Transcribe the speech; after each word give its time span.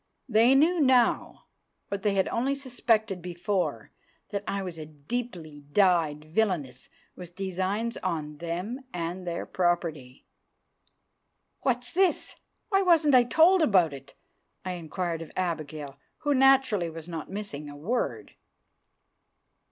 They 0.27 0.55
knew 0.55 0.79
now, 0.79 1.45
what 1.89 2.01
they 2.01 2.15
had 2.15 2.27
only 2.29 2.55
suspected 2.55 3.21
before, 3.21 3.91
that 4.31 4.43
I 4.47 4.63
was 4.63 4.79
a 4.79 4.87
deeply 4.87 5.59
dyed 5.71 6.25
villainess 6.25 6.89
with 7.15 7.35
designs 7.35 7.97
on 7.97 8.37
them 8.39 8.81
and 8.95 9.27
their 9.27 9.45
property. 9.45 10.25
"What's 11.59 11.93
this? 11.93 12.37
Why 12.69 12.81
wasn't 12.81 13.13
I 13.13 13.25
told 13.25 13.61
about 13.61 13.93
it?" 13.93 14.15
I 14.65 14.71
inquired 14.71 15.21
of 15.21 15.31
Abigail, 15.35 15.99
who, 16.23 16.33
naturally, 16.33 16.89
was 16.89 17.07
not 17.07 17.29
missing 17.29 17.69
a 17.69 17.75
word. 17.77 18.33